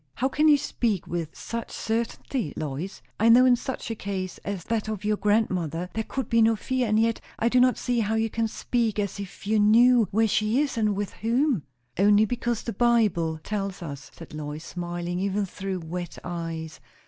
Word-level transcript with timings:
"How 0.15 0.29
can 0.29 0.47
you 0.47 0.57
speak 0.57 1.05
with 1.05 1.29
such 1.37 1.69
certain'ty, 1.69 2.53
Lois? 2.57 3.03
I 3.19 3.29
know, 3.29 3.45
in 3.45 3.55
such 3.55 3.91
a 3.91 3.95
case 3.95 4.39
as 4.39 4.63
that 4.63 4.87
of 4.87 5.05
your 5.05 5.15
grandmother, 5.15 5.89
there 5.93 6.03
could 6.03 6.27
be 6.27 6.41
no 6.41 6.55
fear; 6.55 6.87
and 6.87 6.99
yet 6.99 7.21
I 7.37 7.49
do 7.49 7.59
not 7.59 7.77
see 7.77 7.99
how 7.99 8.15
you 8.15 8.27
can 8.27 8.47
speak 8.47 8.97
as 8.97 9.19
if 9.19 9.45
you 9.45 9.59
knew 9.59 10.07
where 10.09 10.27
she 10.27 10.59
is, 10.59 10.75
and 10.75 10.95
with 10.95 11.13
whom." 11.13 11.65
"Only 11.99 12.25
because 12.25 12.63
the 12.63 12.73
Bible 12.73 13.39
tells 13.43 13.83
us," 13.83 14.09
said 14.15 14.33
Lois, 14.33 14.65
smiling 14.65 15.19
even 15.19 15.45
through 15.45 15.81
wet 15.81 16.17
eyes. 16.23 16.79